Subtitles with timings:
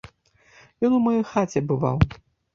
[0.89, 1.97] Ён у маёй хаце бываў.